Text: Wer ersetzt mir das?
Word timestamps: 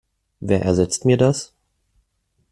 Wer 0.39 0.63
ersetzt 0.63 1.05
mir 1.05 1.15
das? 1.15 1.53